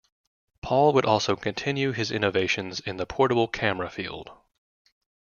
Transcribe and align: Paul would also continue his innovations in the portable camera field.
Paul 0.63 0.93
would 0.93 1.05
also 1.05 1.35
continue 1.35 1.91
his 1.91 2.09
innovations 2.09 2.79
in 2.79 2.97
the 2.97 3.05
portable 3.05 3.47
camera 3.47 3.91
field. 3.91 4.31